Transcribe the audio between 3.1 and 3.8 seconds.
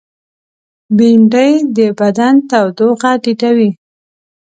ټیټوي